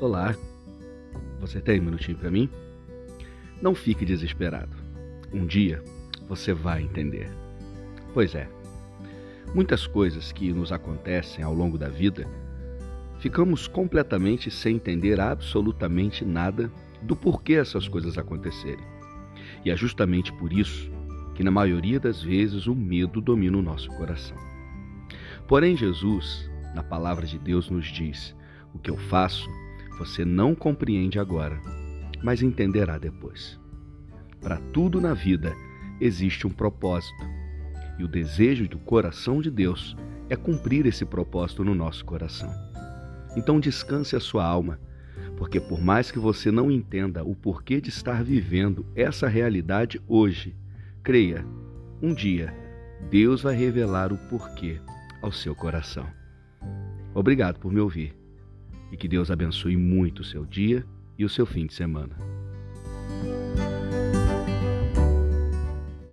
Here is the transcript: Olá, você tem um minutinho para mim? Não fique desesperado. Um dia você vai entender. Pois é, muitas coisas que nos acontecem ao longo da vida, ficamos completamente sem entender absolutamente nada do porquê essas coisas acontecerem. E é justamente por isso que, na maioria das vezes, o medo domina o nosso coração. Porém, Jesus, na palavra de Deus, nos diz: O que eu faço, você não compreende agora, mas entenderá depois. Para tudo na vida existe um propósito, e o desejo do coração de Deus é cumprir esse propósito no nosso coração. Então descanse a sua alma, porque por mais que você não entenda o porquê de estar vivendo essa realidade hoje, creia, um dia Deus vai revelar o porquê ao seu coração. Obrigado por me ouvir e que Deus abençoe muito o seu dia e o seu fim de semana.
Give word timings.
Olá, 0.00 0.32
você 1.40 1.60
tem 1.60 1.80
um 1.80 1.86
minutinho 1.86 2.16
para 2.16 2.30
mim? 2.30 2.48
Não 3.60 3.74
fique 3.74 4.04
desesperado. 4.04 4.76
Um 5.32 5.44
dia 5.44 5.82
você 6.28 6.52
vai 6.52 6.82
entender. 6.82 7.28
Pois 8.14 8.32
é, 8.36 8.48
muitas 9.52 9.88
coisas 9.88 10.30
que 10.30 10.52
nos 10.52 10.70
acontecem 10.70 11.42
ao 11.42 11.52
longo 11.52 11.76
da 11.76 11.88
vida, 11.88 12.28
ficamos 13.18 13.66
completamente 13.66 14.52
sem 14.52 14.76
entender 14.76 15.18
absolutamente 15.18 16.24
nada 16.24 16.70
do 17.02 17.16
porquê 17.16 17.54
essas 17.54 17.88
coisas 17.88 18.16
acontecerem. 18.16 18.86
E 19.64 19.70
é 19.72 19.76
justamente 19.76 20.32
por 20.34 20.52
isso 20.52 20.88
que, 21.34 21.42
na 21.42 21.50
maioria 21.50 21.98
das 21.98 22.22
vezes, 22.22 22.68
o 22.68 22.74
medo 22.74 23.20
domina 23.20 23.58
o 23.58 23.62
nosso 23.62 23.88
coração. 23.96 24.36
Porém, 25.48 25.76
Jesus, 25.76 26.48
na 26.72 26.84
palavra 26.84 27.26
de 27.26 27.36
Deus, 27.36 27.68
nos 27.68 27.86
diz: 27.88 28.32
O 28.72 28.78
que 28.78 28.92
eu 28.92 28.96
faço, 28.96 29.48
você 29.98 30.24
não 30.24 30.54
compreende 30.54 31.18
agora, 31.18 31.60
mas 32.22 32.40
entenderá 32.40 32.98
depois. 32.98 33.58
Para 34.40 34.58
tudo 34.72 35.00
na 35.00 35.12
vida 35.12 35.54
existe 36.00 36.46
um 36.46 36.50
propósito, 36.50 37.24
e 37.98 38.04
o 38.04 38.08
desejo 38.08 38.68
do 38.68 38.78
coração 38.78 39.42
de 39.42 39.50
Deus 39.50 39.96
é 40.30 40.36
cumprir 40.36 40.86
esse 40.86 41.04
propósito 41.04 41.64
no 41.64 41.74
nosso 41.74 42.04
coração. 42.04 42.52
Então 43.36 43.58
descanse 43.58 44.14
a 44.14 44.20
sua 44.20 44.44
alma, 44.44 44.78
porque 45.36 45.58
por 45.58 45.80
mais 45.80 46.10
que 46.10 46.18
você 46.18 46.50
não 46.50 46.70
entenda 46.70 47.24
o 47.24 47.34
porquê 47.34 47.80
de 47.80 47.88
estar 47.88 48.22
vivendo 48.22 48.86
essa 48.94 49.26
realidade 49.26 50.00
hoje, 50.06 50.54
creia, 51.02 51.44
um 52.00 52.14
dia 52.14 52.54
Deus 53.10 53.42
vai 53.42 53.56
revelar 53.56 54.12
o 54.12 54.18
porquê 54.28 54.80
ao 55.20 55.32
seu 55.32 55.54
coração. 55.54 56.06
Obrigado 57.14 57.58
por 57.58 57.72
me 57.72 57.80
ouvir 57.80 58.16
e 58.90 58.96
que 58.96 59.08
Deus 59.08 59.30
abençoe 59.30 59.76
muito 59.76 60.20
o 60.20 60.24
seu 60.24 60.44
dia 60.44 60.84
e 61.18 61.24
o 61.24 61.28
seu 61.28 61.44
fim 61.44 61.66
de 61.66 61.74
semana. 61.74 62.37